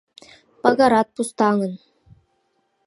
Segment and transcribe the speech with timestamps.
[0.61, 1.73] Пагарат пустаҥын.